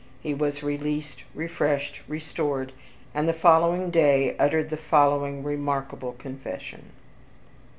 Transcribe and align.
He 0.19 0.33
was 0.33 0.63
released, 0.63 1.21
refreshed, 1.35 2.01
restored, 2.07 2.71
and 3.13 3.29
the 3.29 3.33
following 3.35 3.91
day 3.91 4.35
uttered 4.39 4.71
the 4.71 4.77
following 4.77 5.43
remarkable 5.43 6.13
confession. 6.13 6.85